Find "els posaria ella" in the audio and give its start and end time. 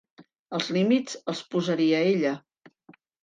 1.33-2.33